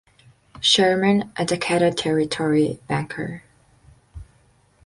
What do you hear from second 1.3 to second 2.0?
a Dakota